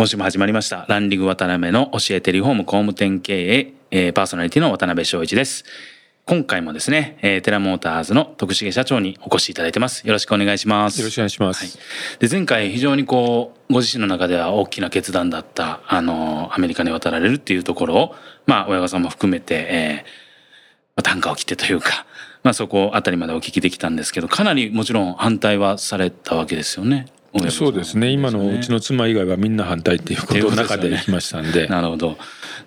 [0.00, 0.86] 今週も始まりました。
[0.88, 5.66] ランディング渡辺の教えてリフォーム工務店経営、えー、パーソナリティの渡辺翔一です。
[6.24, 10.06] 今回もですね、えー、テラモーターズの徳重社長にお越しいただいてます。
[10.06, 10.98] よろしくお願いします。
[11.00, 11.84] よろしくお願いします、は
[12.16, 18.14] い、で前回非常にこうご自身の中では大きな決断だったあのアメリカに渡られるっていうところを
[18.46, 22.06] まあ親御さんも含めて、えー、単価を切ってというか
[22.42, 27.04] まあそこあたりまでお聞きできたんですけどかなりもちろん反対はされたわけですよね
[27.50, 28.10] そうですね。
[28.10, 31.68] 今のうちの妻以外はみんな反対っていうことの中で行きましたんで。
[31.68, 32.18] なるほど。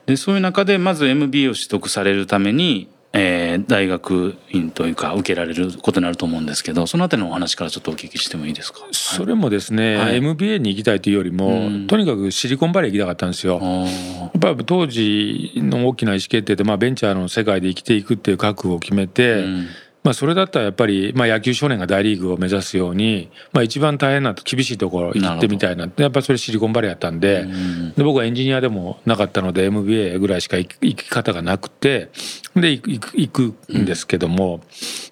[0.05, 8.79] でそういう中でまず MBA を取得されるために、えー、大学院というか受けられることになると思うんですけどそのあたりのお話からちょっとお聞きしてもいいですか？
[8.91, 13.59] それもですね、はい、MBA に行きたいというよりも、うん、とにかくシリコンバレー行きたかったんですよ。
[13.61, 19.67] やっぱり当時の大きな意思決定で、まあ、ベンチャーの世界で生きていくっていう覚悟を決めて、うん
[20.03, 25.89] まあ、それだったらやっぱり、まあ、野球少年が大リーグを目指すように、まあ、一番大変な厳しいところ行ってみたいな。
[25.95, 27.47] やっぱりそれシリコンバレーやったんで
[27.95, 32.09] で僕はエンジニアでもなかったので MBA ぐらいしか行き方がなくて
[32.55, 34.61] で行く行くんですけども、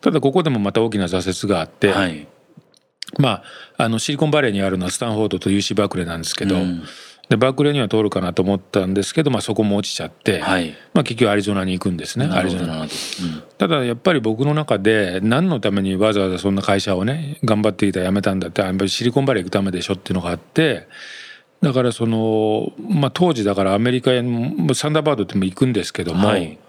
[0.02, 2.28] ただここでもまた大きな挫折があって、はい、
[3.18, 3.44] ま
[3.78, 6.56] ああのシリコンバレーにあるのはスタンフォードと UC バークレーなんですけど。
[6.56, 6.84] うん
[7.32, 12.90] でバークレーには通るかなと思ったんですけど、まあ、そこも落ちちゃって、はい、まあ、結局アリゾナに行くんですねアリゾナ、うん、
[13.58, 20.90] ただやっぱり僕の中で何のためにわざわざそんな会社をね頑張っていた辞めたんだってやっぱりシリコンバレー行くためでしょっていうのがあって
[21.62, 24.18] だからその、まあ、当時だからアメリカへ
[24.74, 26.60] サンダーバードっても行くんですけども、はい、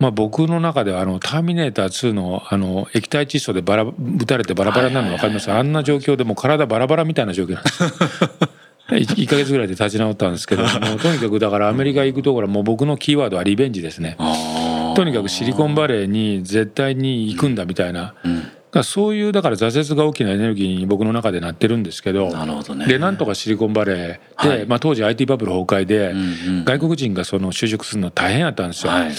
[0.00, 7.84] まあ、僕の中ではあの「ターミネーター2の」あの液体窒素でバラ撃たれてバラバラになるの分かります、あんな状況でもう体バラバラみたいな状況なんです
[8.88, 10.68] 1, か月ぐらいで立ち直ったんですけど も
[10.98, 14.16] とにかくだからアメリカ行くところはもう僕のキーワードはリベンジですね。
[14.94, 26.18] とにかくシリコンバレーに絶対に行くんだみたいな、うん、そういうだから挫折が大きなエネルギーに僕の中でなってるんですけどなるほど、ね、でなんとかシリコンバレーで、はい、まあ、当時 IT バブル崩壊で、うん
[26.58, 28.92] うん、外国人がその就職するの大変やったんですよ。
[28.92, 29.14] はいね、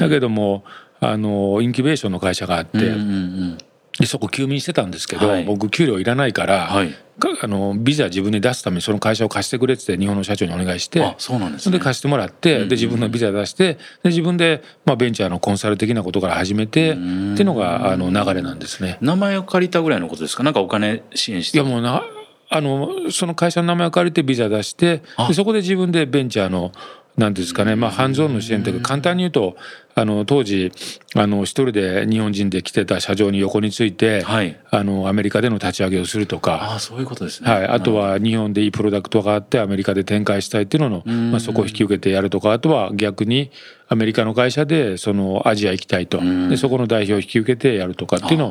[0.00, 0.64] だけども
[1.00, 3.57] あのインキュベーションの会社があって、うんうんうん
[3.98, 6.94] でそこ休眠してたんですけど、はい、僕給料いらないから、はい、
[7.42, 17.02] あのビザ自分に出すためにその会社を貸してくれって日本の社長にお願いしてそうなんです、ね、で貸してもらって、で自分のビザ出してで自分で、まあ、ベンチャーのコンサル的なことから始めてってい
[17.42, 18.98] うのがあの流れなんですね。
[19.00, 20.42] 名前を借りたぐらいのことですか？
[20.42, 21.58] なんかお金支援して。
[21.58, 22.04] いやもうな
[22.50, 26.72] あのその会社の名前を借りてビザ出してでそこで自分でベンチャーの
[27.18, 29.56] なんですかね、まあ、ハンズオンの支援というか、簡単に言うと、
[29.96, 30.70] あの、当時、
[31.16, 37.50] あの、一人で日本人で来てた社長に横について、はい、あの、アメリカでの立ち上げをするとか、あそういうことですね。
[37.50, 37.66] はい。
[37.66, 43.50] あとは、日本でいいプロダクトがあって、アメリカで展開したいっていうのの、まあ、そこを引き受けてやるとか、あとは逆に、
[43.88, 46.20] アメリカの会社で、その、アジア行きたいと。
[46.48, 48.50] で、そこの代表を引き受けてやるとかっていうのを、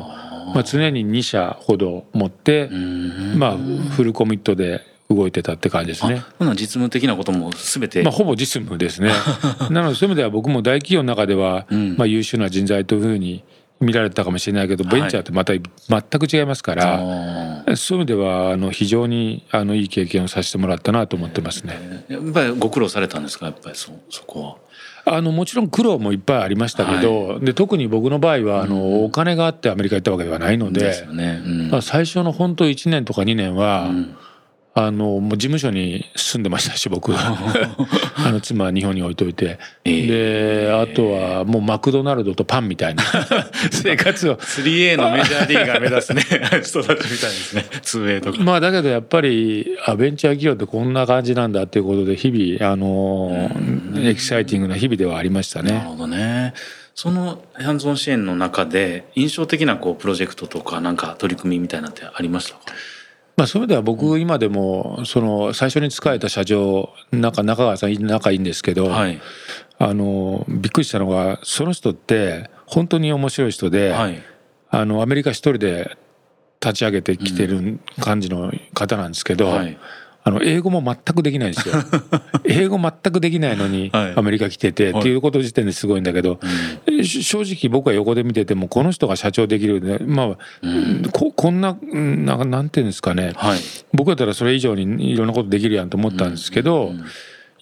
[0.54, 2.68] まあ、常に2社ほど持って、
[3.36, 6.22] まあ、フルコミットで、動いてたって感じですね。
[6.40, 8.02] 実務的なこともすべて。
[8.02, 9.10] まあほぼ実務ですね。
[9.70, 13.42] なのでそういう意味では僕も大企業の中では、まあ優秀な人材というふうに
[13.80, 22.04] 見られたかもしれないけど、ベンチャーってまた全く違いますから、はい、そういう意味ではあの非常にあのいい経験をさせてもらったなと思ってますね。
[22.08, 23.46] やっぱりご苦労されたんですか？
[23.46, 24.56] やっぱりそそこは。
[25.10, 31.42] あのもちろん苦労もいっぱいありましたけど、はい、で特に僕の場合はあの、うん、お金があってアメリカ行ったわけではないので、ね
[31.72, 34.16] うん、最初の本当1年とか2年は、うん
[34.80, 37.12] あのもう事務所に住んでましたし僕。
[37.18, 43.02] あの妻は日本に置いといて、えー、であとはもうマクドナルドとパンみたいな。
[43.70, 44.36] 生活を。
[44.36, 46.22] 3A のメジャーリーガー目指すね。
[46.62, 47.64] 人たちみたいですね。
[47.70, 48.42] 2A とか。
[48.42, 53.50] まあだけどやっぱりあベンチャー企業ってこんな感じなんだっていうことで日々あの
[53.96, 55.72] エキサイティングな日々ではありましたね。
[55.72, 56.54] なるほどね。
[56.94, 62.74] そのハンズオン支援の中で印象的なこうプロジェクトとかなんか取り組みみたいなってありましたか？
[63.38, 69.20] まあ、そういう意味では僕今でもその最初に仕えた社長なんか中川さん仲いいんですけど、はい、
[69.78, 74.20] あのびっくりしたのがその人って本当に面白い人で、はい、
[74.70, 75.96] あのアメリカ一人で
[76.60, 79.78] 立ち上げてきてる感じの方なんですけど、はい、
[80.28, 81.74] あの英語も全くできないんですよ。
[82.44, 86.38] 英語全くできないのにアメリカ来てて、っていうこと時点ですごいんだけど、
[87.02, 90.28] 正直僕は横で見ててもこの人が社長できるでまあ、
[91.12, 93.32] ここんなななんていうんですかね、
[93.92, 96.92] 僕だったらそれ以上にいろんなことできるやんと思ったんですけど、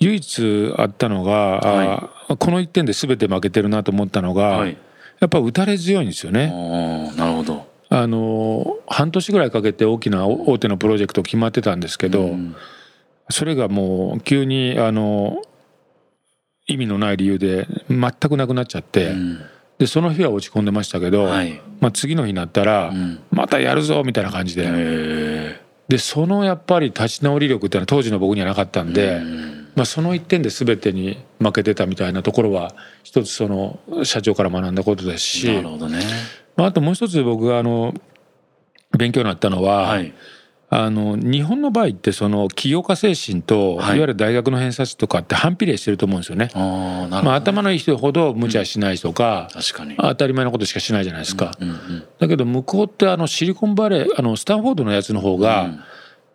[0.00, 4.66] 唯一あったのが、この1点で全て負けてるなと思ったのが、
[5.20, 6.48] やっぱ打たれ強いんですよね。
[7.16, 12.54] なるほどあの半年ぐらいかけて大きな大手のプロジェクト決まってたんですけど、うん、
[13.30, 15.40] それがもう急にあの
[16.66, 19.40] 意味のない理由で全くなくなっちゃって、うん、
[19.78, 22.92] でその日は落ち込んでましたけど、はい、まあ、次の日になったら、
[23.30, 25.64] またやるぞみたいな感じで。
[25.88, 29.22] でそのやっぱり立ち直り力っていうのは当時の僕にはなかったんで、
[29.76, 36.00] まあ、その一点で全てに負けてたみたいなところは一つその社長から学んだことですしなるほどね
[36.56, 37.94] まあ、あともう一つ僕があの
[38.96, 40.14] 勉強になったのは、はい、
[40.68, 46.50] あの日本の場合ってその起業家精神と、はい、いわゆる大学の偏差値とかって反比例してると思うんですよね。
[46.54, 49.96] あまあ、頭のいい人ほど無茶しないとかうん、確かに。
[49.96, 51.52] 当たり前のことしかしないじゃないですか。
[51.60, 55.80] うんうんうん、だけど向こうってあのシリコンバレーあのスタンフォードのやつの方が、うん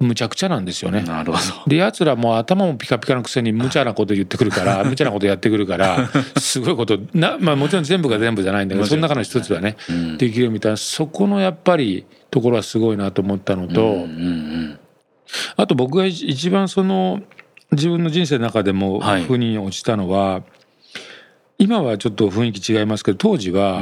[0.01, 1.01] むちゃくちゃなんですよね。
[1.01, 1.69] なるほど。
[1.69, 14.79] で、奴らも頭もピカピカのくせに無茶なこと言ってくるから、 無茶なことやってくるから、すごいこと、な、まあもちろん全部が全部じゃないんだけど、その中の一つはね、うん、できるみたいな、そこのやっぱりところはすごいなと思ったのと、うんうんうん、
[15.55, 17.21] あと僕が一番その、
[17.71, 20.43] 自分の人生の中でも腑に落ちたのは、はい、
[21.59, 23.81] 今はちょっと雰囲気違いますけど、当時は、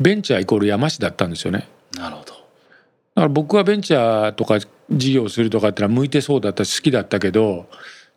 [0.00, 1.68] ベンチャーイコール山師だったんですよね。
[3.14, 4.58] だから僕はベンチャーとか
[4.90, 7.68] 事業するとかってのは向いてそうだったし好きだったけど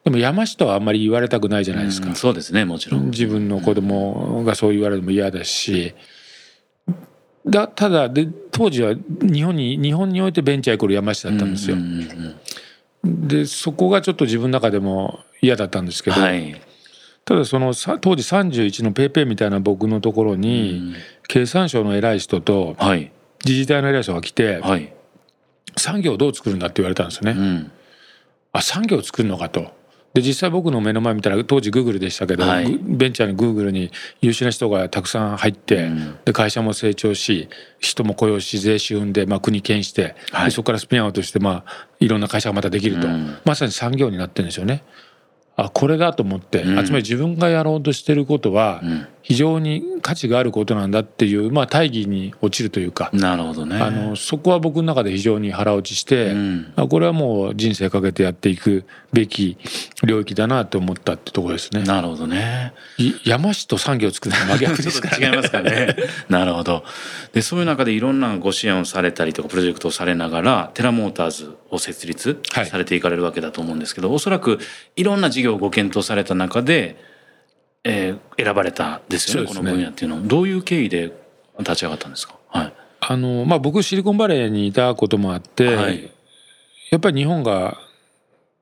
[0.06, 3.10] でも山下はあんまり言われたくないじゃないですか、うん、そうですねもちろん。
[3.10, 5.96] 自分の子供がそう言われるのも嫌だし。
[7.48, 11.78] だただで当時は日本に日本においてベンチャーイコール山下だったんですよ、
[13.04, 16.60] でそこがちょっと自分の中でも嫌だったんですけど、はい、
[17.24, 20.96] ただその当時31の PayPay みたいな僕のところに、
[21.28, 23.12] 経産省の偉い人と、はい
[23.46, 24.92] 自治体の偉い人が来て、はい、
[25.78, 27.32] 産業をどう作るんだって言われたんですよね。
[27.32, 27.72] うん、
[28.52, 29.74] あ産業を作るのかと。
[30.16, 37.50] で実際僕の目の前見たら当時グーグルでしたけど、はい、ベンチャーにグーグルに優秀な人がたくさん入って、うん、で会社も成長し
[37.80, 44.84] 人も雇用し税収生んで、まあ、国兼して、はい、そこからスピンアウトして、まあ、いろんな会社がまたできると、うん、まさに産業になってるんですよね。
[45.58, 48.82] あこれだと思って、うん、つまり自分がやろうとしてることは
[49.26, 53.82] 非常に価値があることなんだっていう、まあ、大義に落ちるというかなるほどね。
[53.82, 59.58] あのそこは僕の中で非常に腹落ちして、うん、これはもう人生かけてやっていくべき
[60.04, 61.82] 領域だなと思ったってところですね。
[61.82, 62.74] なるほどね。
[63.24, 65.96] 山師と産業を作るのは真逆ですから、ね、違いますかね。
[66.30, 66.84] なるほど。
[67.34, 74.60] でそういう中でいろんなご支援をされたりとかプロジェクトをされながらテラモーターズを設立されていかれるわけだと思うんですけど、はい、おそらく
[74.96, 77.15] いろんな事業をご検討された中で、
[77.86, 80.22] えー、選ばれたですよね、ね、この分野っていうのは。
[80.24, 81.14] どういう経緯で
[81.60, 82.74] 立ち上がったんですか、はい。
[83.00, 86.12] あのまあ、僕シリコンバレーにいたこともあって、はい、
[86.90, 87.78] やっぱり日本が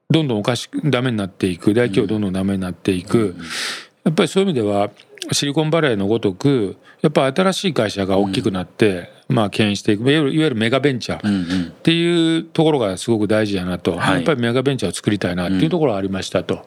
[0.09, 3.41] どんどんおかしくダメになっていく大企業どんどんダメになっていく、うん、
[4.03, 4.91] やっぱりそういう意味では
[5.31, 16.65] シリコンバレーのごとくやっぱ新しい会社が大きくなって、うん、まあ牽引していくいわゆるメガベンチャーっていうところがすごく大事だなと、やっぱりメガベンチャーを作りたいなっていうところはありましたと。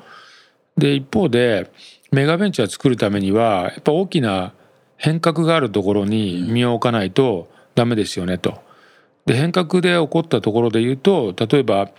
[0.79, 1.71] で一方で
[2.17, 4.55] メガベンチャー作るためにはやっぱ大きな
[4.97, 8.59] 変革があるところに身を置かないとダメですよねと。
[9.27, 11.91] で変革で起こったところで言うと例えば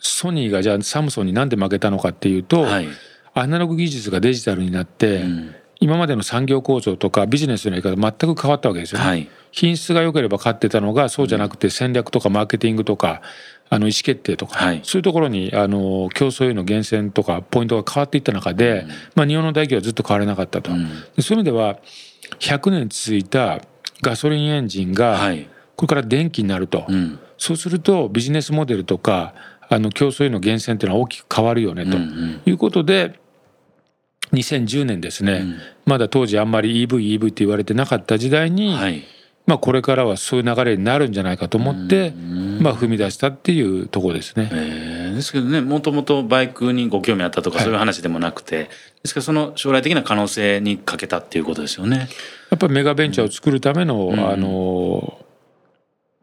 [0.00, 2.88] ソニーがじゃあサムソンになんで負けたのかっていうと、はい、
[3.34, 9.04] アナログ技術がデジタルになって、うん、今までの産業構造とかビジネスのやり方全く変わったわけですよね。
[9.04, 13.22] はい、品質が良ければ勝ってたのがそうじゃなくて戦略とかマーケティングとか
[13.72, 20.88] あの意思決定とか、はい、そういうところにあの競争への源泉とかポイントが変わっていった中で、うん、まあ、日本の大企業はずっと変われなかったと、うん、
[21.22, 21.78] そういう意味では
[22.38, 23.62] 100年続いた
[24.02, 25.18] ガソリンエンジンが
[25.74, 29.32] これから電気になると、うん、そうするとビジネスモデルとか
[29.70, 31.96] あの競争への源泉っていうのは大きく変わるよねと。
[31.96, 33.18] いうことで
[34.34, 39.02] 2010年ですね、うん、まだ当時あんまり EV、EV って言われてなかった時代に、はい、
[39.46, 42.12] まあ、これからはそういう流れになるんじゃないかと思って、
[42.60, 44.48] まあ、踏み出したっていうところですね。
[44.52, 48.70] えー、ですけどねもともとバイクにご興味あったとかそういう話でもなくて、はい、で
[49.06, 52.08] すからその将来的な可能性にかけたっていうことですよね。
[52.50, 55.18] やっぱりメガベンチャーを作るための、うん、あの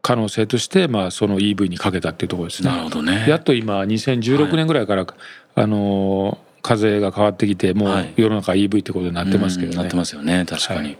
[0.00, 2.70] 可能性として、まあ、その EV にかけたっていうところですね。
[2.70, 5.12] なるほどねやっと今2016年ぐらいから、はい、
[5.56, 10.98] あの風が変わってきてもう世の中 EV ってことになってますけどね、なってますよね確かに、はい、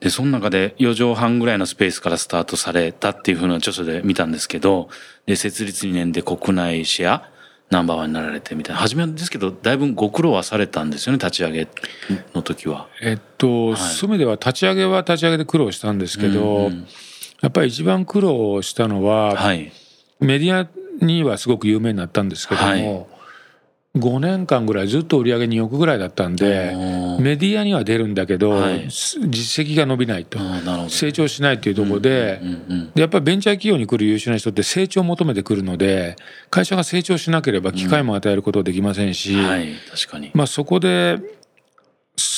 [0.00, 4.88] でその中で4畳半ぐらいのスペースからスタートされたっていうふうな著書で見たんですけど
[5.26, 7.30] で設立2年で国内シェア
[7.70, 8.80] ナンバーワンになられてみたいな。
[8.80, 11.68] 初めですけどだいぶご苦労はされたんですよね立ち上げ
[12.34, 12.88] の時は。
[13.00, 16.86] えっと、はい、そういう意味では立ち上げは立ち上げで苦労したんですけど、うんうん、
[17.40, 19.72] やっぱり一番苦労したのは、はい、
[20.18, 20.68] メディア
[21.04, 23.06] にはすごく有名になったんですけども、はい、
[23.96, 26.72] 5年間ぐらいずっと売り上げ2億ぐらいだったんで
[27.18, 30.38] メディアには出るんだけど、はい、実績が伸びないと。
[30.88, 32.40] 成長しないっていうところで,、
[32.94, 36.14] でやっぱりベンチャー企業に来る優秀な人って成長を求めてくるので
[36.50, 40.30] 会社が成長しなければ機会も与えることできませんし、はい、確かに。
[40.34, 41.18] まあそこで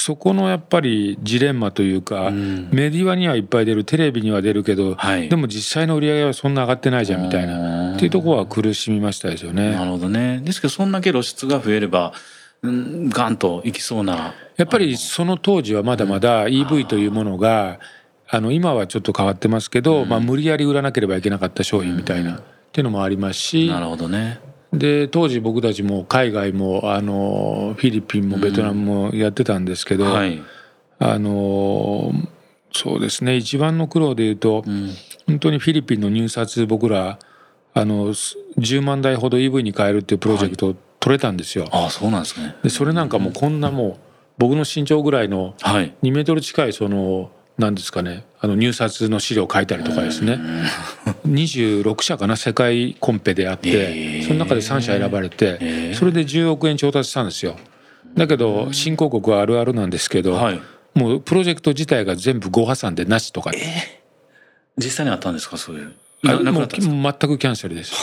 [0.05, 9.71] そこのやっぱりジレンマというか、うん、メディアにはいっぱい出るテレビには出るけど、はい、でも実際の売り上げはそんな上がってないじゃんみたいなっていうところは苦しみましたですよね。
[9.71, 10.41] なるほどね。
[10.43, 12.15] ですけどそんだけ露出が増えれば
[12.65, 14.35] ガンといきそうな。
[14.57, 17.79] やっぱりその当時はまだまだ EV というものが
[18.29, 22.43] あの今はちょっと変わってますけど、うん、まあ、無理やり売らなければいけなかった商品みたいな、っ
[22.73, 24.41] ていうのもありますしなるほどね
[24.73, 30.43] で当時僕たちも海外もあのフィリピンもベトナムもやってたんですけど、うんはい、
[30.99, 32.13] あの
[32.73, 34.91] そうですね一番の苦労で言うと、うん、
[35.27, 37.19] 本当にフィリピンの入札僕ら
[37.75, 41.65] あの10万台ほど EV に変えるっていうプロジェクトを取れたんですよ。
[41.71, 42.55] はい、あそうなんですね。
[42.63, 43.97] でそれなんかもうこんなもう
[44.39, 50.39] 僕の身長ぐらいの2メートル近いその何ですかねあの入札の資料を書いたりとかですね
[51.27, 57.57] 26社かな世界コンペであって、その中で3社選ばれて、それで10億円調達したんですよ。
[58.15, 60.39] だけど新興国はあるあるなんですけど、
[60.95, 63.53] もうプロジェクト自体が全部合破産でなしとか、
[64.77, 65.95] 実際にあったんですかそういう。
[66.25, 67.95] あもう全くキャンセルです。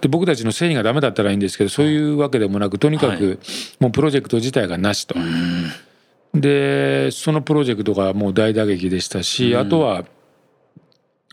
[0.00, 3.38] で僕たちの繊維がダメだったらいいんですけどそういうわけでもなくとにかく
[3.78, 5.14] もうプロジェクト自体がなしと。
[6.34, 10.04] でそのプロジェクトがもう大打撃でしたし、うん、あとは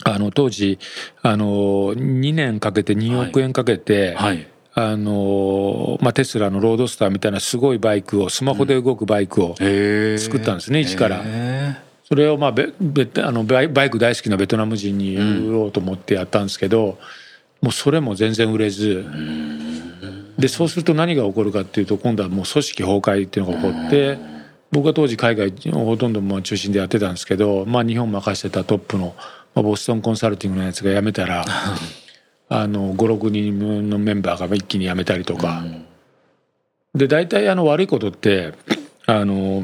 [0.03, 0.79] あの当時
[1.21, 11.23] あの2年かけて2億円かけて、はいはい、あのまあ、テスラのロードスターみたいなすごいバイクをスマホで動くバイクを作ったんですね、うん、一から。
[12.05, 16.99] それをまあべべあのバイク大好きなベトナム人に売ろうと思ってやったんですけど、
[17.61, 19.05] もうそれも全然売れず。
[20.37, 24.33] でそうすると何が起こるかっていうと今度はもう組織崩壊っていうのが起こって。
[24.73, 29.15] 僕は当時海外をほとんども中心でやってたんですけど、まあ、日本任せてたトップの、
[29.55, 31.45] まあ、ボストンコンサルティングのやつが辞めたら
[32.49, 35.85] あの56人のメンバーが一気に辞めたりとか、うん、
[36.95, 38.53] で大体あの悪いことって
[39.05, 39.63] あの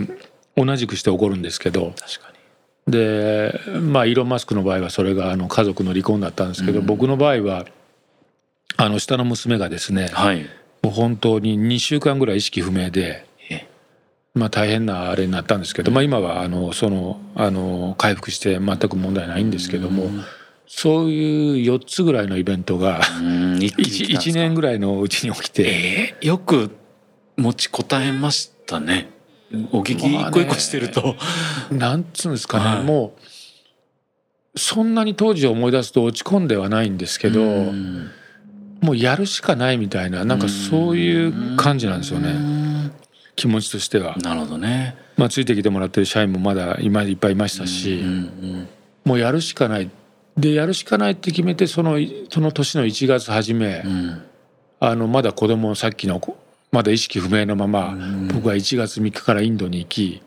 [0.55, 1.93] 同じくして起こるんですけど。
[2.87, 3.53] で
[3.83, 7.65] まあイーロン・マスクの場合はそれがあの家族の離婚だったんですけど、うん、僕の場合は
[8.77, 10.49] あの下の娘がですね、はい、
[10.81, 13.28] もう本当に2週間ぐらい意識不明で。
[14.35, 20.09] まあ、大変なあれになったんですけど、まあ、今はあのそのあの回復して全く問題ないんですけども、
[20.67, 23.59] そういう4つぐらいのイベントが 1,
[24.17, 26.71] 1年ぐらいのうちに起きて、えー、よく
[27.37, 29.09] 持ちこたえましたね。
[29.71, 31.15] お聞き一個一個してると、
[31.71, 33.15] なんつうんですかね、はい、も
[34.53, 37.41] うそんなに当時を思い出すと落ち込んではないんですけど、
[38.81, 42.58] もうやるしかないみたいななんかそういう感じなんですよね。
[43.39, 44.17] 気持ちとしては。
[44.17, 48.15] なるほどね、まあ、ついてきてもらってる社員もまだ今いっぱいいましたし、うんうんう
[48.57, 48.67] ん、
[49.05, 49.89] もうやるしかない。
[50.37, 51.97] でやるしかないって決めてその
[52.29, 54.21] その年の1月初め、うん、
[54.79, 56.21] あのまだ子供さっきの
[56.71, 60.21] まだ意識不明のまま、うん、僕は1月3日からインドに行き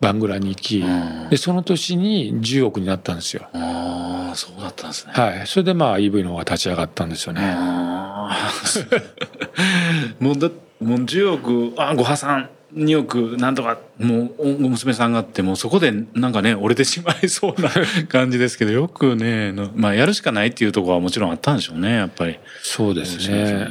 [0.00, 3.48] バングラに行き、うん、でその年に10億になったんですよ。
[3.52, 5.12] ああそうだったんですね。
[5.12, 7.42] はい、それでまあ EV の方が立ち上がったんですよね。
[10.20, 17.70] もうだもう10億あご破産2億なんとかもう娘さんがあってもそこでなんかね折れてしまいそうな
[18.08, 22.38] 感じですけどよくねまあやるしかないっていうところはもちろんあったんでしょうねやっぱり。
[22.62, 23.68] そうですね。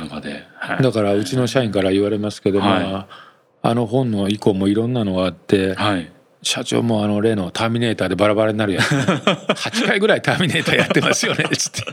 [0.81, 3.27] だからうちの社員から言われますけど、はい、まあ
[3.61, 6.11] あの本の以降もいろんなのがあって、はい、
[6.41, 8.85] 社長もあの例のターミネーターでバラバラになるやつ。
[8.95, 11.83] 8回ぐらいターミネーターやってますよねつって。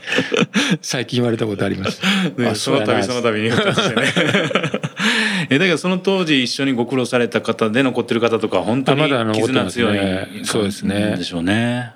[0.81, 2.01] 最近言われたことあります。
[2.39, 3.57] ね、その度その度にね。
[5.55, 11.17] えだけどその当時一緒にご苦労された方で残ってる方とか本当に絆強い、ね、そうですね。
[11.17, 11.95] でしょうね。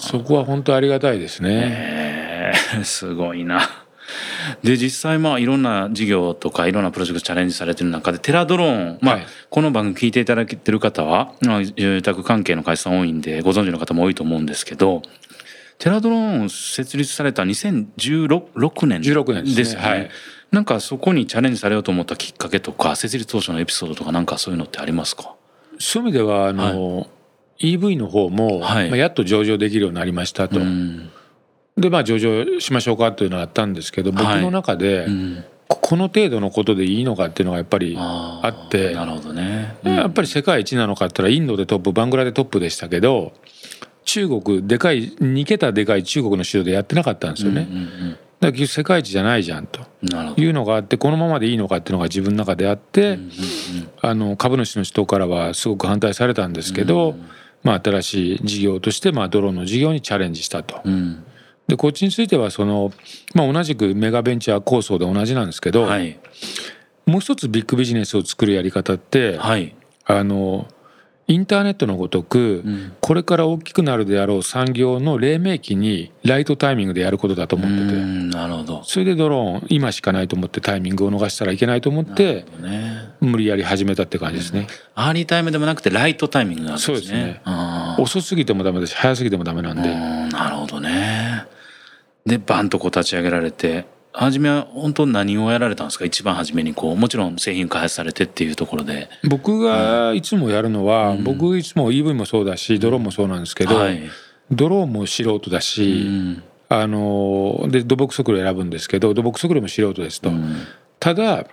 [0.00, 1.50] そこは本当ありがたいですね。
[1.52, 3.68] えー、 すごいな。
[4.62, 15.02] で実際まあいろんな事業とかいろんなプロジェクトチャレンジされてる中でテラドローン、まあ、この番組聞いていただいてる方は、まあ、住宅関係の会社さん多いんでご存知の方も多いと思うんですけど
[15.78, 19.86] テラドローン設立された2016年16年ですよね。
[19.86, 20.10] はい、
[20.50, 25.34] なんかそこにチャレンジされようと思ったきっかけとか設立当初のエピソードとかなんかそういうのってありますか？
[25.78, 27.06] そういう意味ではあの、は
[27.58, 30.60] い、EV の方も、はい、まあ、やっと上場できるようになりましたと。
[31.76, 38.94] でまあ上場しましょうかというのがあったんですけど僕の中で、はいうん、この程度のことでいいのかっていうのがやっぱりあって。
[38.94, 43.32] なるほどね、やっぱり世界一なのかって言ったらインドでトップバングラでトップでしたけど
[44.14, 47.66] 中国でかい2桁でかい中国の市場でやってなかったんですよね。
[47.68, 49.80] うんうんうんだから世界一じゃないじゃんと。
[50.36, 53.18] いうのがあってこのままでいいのかっていうのが自分の中であって、
[54.02, 57.14] あの株主の人からはすごく反対されたんですけど、
[57.62, 60.82] まあ、新しい事業としてまあドローンの事業にチャレンジしたと。
[61.68, 62.92] でこっちについてはその、
[63.34, 66.18] まあ、同じくメガベンチャー構想で同じなんですけど、はい、
[67.06, 70.68] もう一つビッグビジネスを作るやり方って、はい、あの
[71.26, 72.64] インターネットのごとく、
[73.00, 77.94] これから大きくなるであろう産業の黎明期にライトタイミングでやることだと思ってて。
[78.36, 78.82] なるほど。
[78.84, 86.96] それでドローン今しかないと思ってタイミングを逃したらいけないと思って、ね、無理やり始めたって感じですね、early time でもなくて right timing なんですね。
[86.98, 87.40] そうですね。
[87.98, 89.94] 遅すぎてもダメだし早すぎてもダメなんで。
[90.28, 91.44] なるほどね。
[92.26, 96.04] でバンとこう立ち上げられて初めは本当何をやられたんですか？
[96.04, 99.08] 一番初めにこうもちろん製品開発されてっていうところで。
[99.28, 104.02] 僕がいつもやるのは、うん、僕いつも EV もそうだしドローンもそうなんですけど、はい、
[104.50, 110.58] ドローンも素人だし、うん、あので土木測量選ぶんですけど土木測量も素人ですと、うん、
[111.00, 111.46] ただ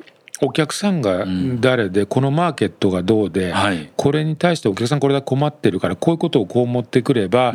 [0.43, 1.27] お客さんが
[1.59, 3.53] 誰で、このマーケットがどうで、
[3.95, 7.53] これに対してお客さんこれだけ困ってるからこういうことをこう持ってくれば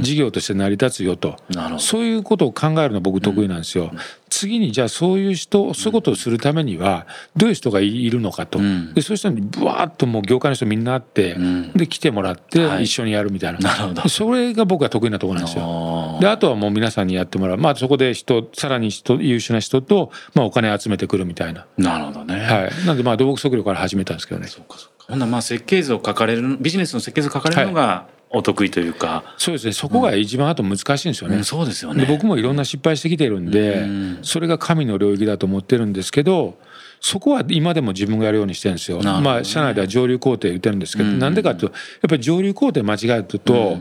[0.00, 1.36] 事業として成り立つよと。
[1.78, 3.92] そういうことを考えるの僕得意なんですよ。
[4.28, 7.06] 次にじゃあそういう人そういうことをするためには
[7.36, 8.58] どういう人がいるのかと、
[8.94, 11.36] でそういう人にぶわっともう業界の人みんな会って、
[11.74, 16.18] で来てもらって一緒にやるみたいな,、なそれが僕は得意なところなんですよ。
[16.20, 17.56] であとはもう皆さんにやってもらう。
[17.56, 21.66] まあそこで人さらに人優秀な人と、まあ、お金集めてくるみたいな。
[21.78, 22.34] なるほどね。
[22.40, 24.48] はい、なんでまあ土木測量から始めたんですけどね。
[24.48, 25.06] そうかそうか。
[25.08, 29.34] ほんなまあ設計図を書かれるビジネスの設計図を書かれるのが、はいお得意というか。
[29.38, 29.72] そうですね。
[29.72, 32.06] そこが一番あと難しいんですよね、うん、そうですよね。
[32.06, 36.58] 僕もいろんな失敗してきてるんで、うん、それが神の領域だと思ってるんですけど
[37.00, 43.78] そこは今でも自分がやるようにしてるんですよ、ね、まあ社内では上流工程言ってるんですけど、うん、なんでかというとやっぱり上流工程間違えると、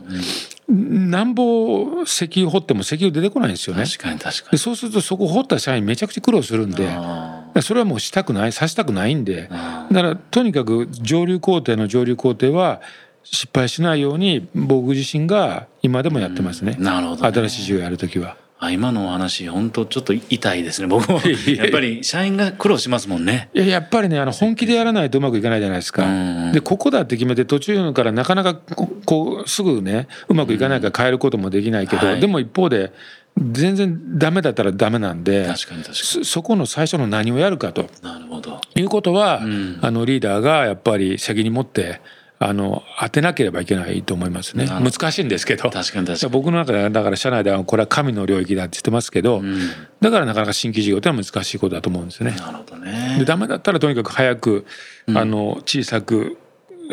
[0.67, 3.85] なんぼ石油掘っても石油出てこないんですよね。
[3.85, 4.57] 確かに確かに。
[4.57, 6.89] そうするとそこ掘った社員めちゃくちゃ苦労するんで、
[7.61, 12.81] それはもうしたくない、さしたくないんで、だからとにかく上流工程の上流工程は
[13.25, 16.75] 失敗しないように僕自身が今でもやってますね。
[16.77, 18.37] うん、なるほど、ね、新しい事業やるときは。
[18.57, 21.19] あ今のお話本当ちょっと痛いですね僕も。
[21.47, 23.49] やっぱり社員が苦労しますもんね。
[23.53, 26.05] いややっぱりねあの本気でやらないとうまくいかないじゃないですか。
[26.53, 28.55] でここだって決めて途中からなかなか
[29.05, 32.93] こうすぐねうまくいかないから変えることもできないけど、はい、でも一方で
[33.51, 36.25] 全然ダメだったらダメなんで確かに確かに。
[36.25, 38.61] そこの最初の何をやるかとなるほど。
[38.75, 41.99] いうことは、うん、あのリーダーがやっぱり責任持って
[42.37, 44.67] あの当てなければいけないと思いますね。
[44.67, 45.69] 難しいんですけど。
[45.69, 46.31] 確かに確かに。
[46.31, 49.59] 僕の中ではだから社内ではこれは神の領域だって言ってますけど、うん、
[50.01, 52.31] だからなかなか新規事業ってのは難しいことだと思うんですね。
[52.31, 53.15] なるほどね。
[53.19, 54.65] でダメだったらとにかく早く
[55.07, 56.37] あの小さく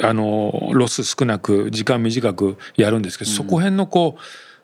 [0.03, 4.17] あのロス少なく時間短くやるんですけど、そこへんのこ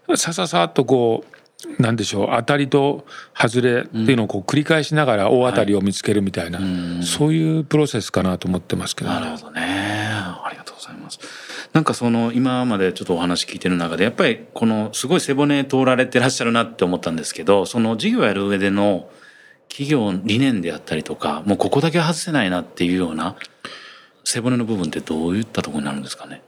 [0.06, 1.38] うさささっとこう
[1.82, 9.97] なんでしょう当たりと外れっていうのをこう繰り返しながら大当たりを見つけるみたいな、はい、そういうプロセスかなと思ってますけど、ね、なるほどね
[10.48, 11.18] ありがとうございます。
[11.72, 19.08] なんかその今までちょっとお話聞いてる中でやっぱりこのすごい背骨通られてらっしゃるなって思ったんですけどその事業やる上での
[19.68, 23.36] 企業理念であったりとかもうここだけ外せないなっていうような
[24.24, 26.42] 背骨の部分ってどういったところになるんですかね？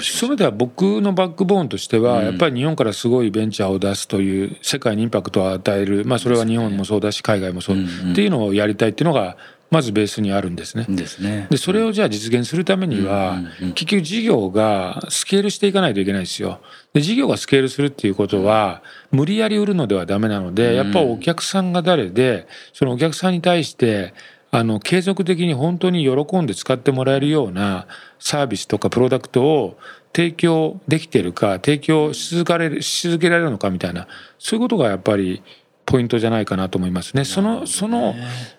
[0.00, 9.36] それでは僕のバックボーンとしては、やっぱり日本からすごいベンチャーを出すという世界にインパクトを与える、まあ、それは日本もそうだし海外もそう、っていうのをやりたいっていうのが
[9.74, 10.86] まずベースにあるんですね。
[10.88, 11.48] ですね。
[11.50, 13.40] でそれをじゃあ実現するためには、
[13.74, 16.60] 結局事業がスケールしていかないといけないですよ。
[16.92, 24.14] で事業がスケールするっていうことは無理やり売るのではダメなのでやっぱお客さんが誰でそのお客さんに対して
[24.52, 27.88] あの継続的に本当に喜んで使ってもらえるような
[28.20, 29.76] サービスとかプロダクトを
[30.14, 34.06] 提供できてるか提供し続けられるし続けられるのかみたいな
[34.38, 35.42] そういうことがやっぱり
[35.94, 37.24] ポイントじゃないかなと思いますね。
[37.24, 38.16] そのその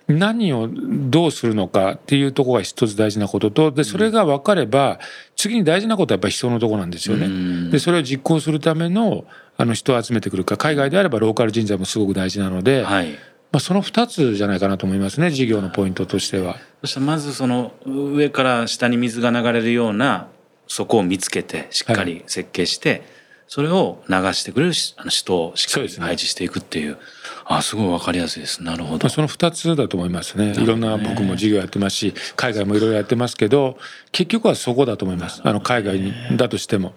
[0.07, 4.99] 何をどうするのかっていうところが一つ大事なこととでそれが分かれば
[5.35, 7.71] 次に大事なことはやっぱり人のとこなんですよね。
[7.71, 9.25] でそれを実行するための
[9.57, 13.17] あの人を集めてくるか海外であればローカル人材もすごく大事なので、はい、ま
[13.57, 16.55] あ、その2つじゃないかなと思いますね事業のポイントとしては。
[16.81, 20.27] そしてまずその上から下に水が流れるような
[20.67, 23.01] そこを見つけてしっかり設計して、はい、
[23.49, 26.97] それを流してくれる人をしっかり配置していくっていう。
[27.47, 28.63] うね、あすごい分かりやすいです。
[28.63, 33.77] なるほど、その2つだと思いますね、ね、いろんな僕も事業やってますし海外もいろいろやってますけど
[34.11, 35.41] 結局はそこだと思います。
[35.43, 36.93] あの海外にだとしても。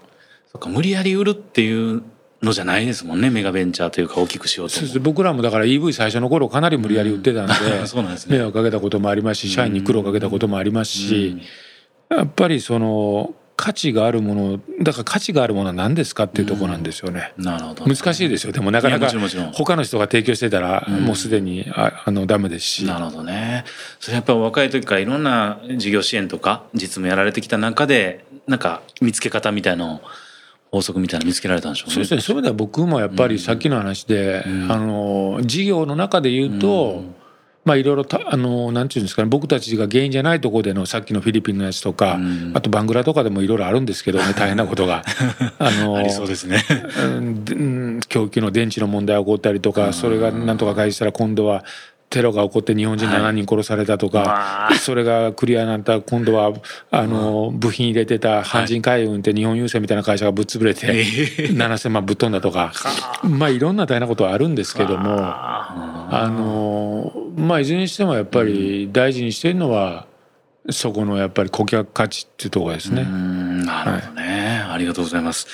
[0.51, 2.03] そか無理やり売るっていう
[2.43, 3.31] のじゃないですもんね。
[3.31, 8.39] メガベンチャーというか大きくしようと僕らもだから EV 最初の頃かなり無理やり売ってたんでうん そうなんですね。
[8.39, 11.39] 迷惑かけたこともありますし社員に苦労かけたこともありますし
[12.09, 17.33] やっぱりその価値があるものだから価値があるものは何ですかっていうところなんですよね。
[17.37, 18.53] なるほど難しいですよ。
[18.53, 19.09] でもなかないか
[19.53, 20.93] 他の人が提供してたらん。
[21.05, 22.87] もうすでにああのダメですし。
[22.87, 23.65] なるほどね。
[23.99, 30.03] それやっぱり若い時からいろんな事業支援とか実務やられてきた中でなんか見つけ方みたいの
[30.71, 31.95] 法則みたいなの見つけられたんでしょうね。
[31.95, 32.21] そうですね。
[32.21, 37.03] そういう意味では僕もやっぱりさっきの話で、あの事業の中で言うと、
[37.69, 42.53] まあいろいろたあのなんていうんですかね僕たちが原因じゃないところでのさっきのフィリピンのやつとか、ん。
[42.55, 45.05] あとバングラとかでもいろいろあるんですけどね 大変なことが。
[45.59, 46.65] あの ありそうですね。
[46.99, 51.63] うん供給の電池の問題が起こったりとかそれがなんとか開始したら今度は
[52.11, 56.53] テロが起こって日本人7人殺されたとか、わそれがクリアになったら今度は
[56.91, 60.87] あの部品入れてた阪神海運って日本郵政みたいな会社がぶっ潰れて
[61.53, 62.73] 7,000万ぶっ飛んだとか。
[63.25, 70.07] まあいろんな大変なことはあるんですけどもあのまあいずれにしてもやっぱり大事にしてるのは
[70.71, 73.03] そこのやっぱり顧客価値っていうところですね。
[73.03, 75.47] うんなるほどね、ありがとうございます。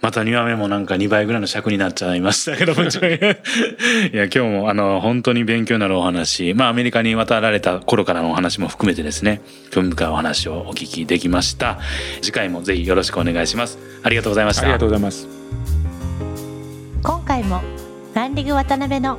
[0.00, 6.54] また2話目もなんか2倍ぐらいの尺になっちゃいましたけど もいや今日もあの本当に勉強になるお話。
[6.54, 9.40] まあアメリカに渡られた頃からのお話も含めてですね。
[9.70, 11.78] 興味深いお話をお聞きできました。
[12.22, 13.78] 次回もぜひよろしくお願いします。
[14.02, 14.62] ありがとうございました。
[14.62, 15.28] ありがとうございます。
[17.02, 17.62] 今回も
[18.14, 19.18] ランディグ渡辺の